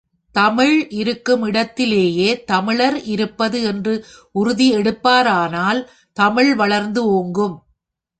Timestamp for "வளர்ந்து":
6.55-7.03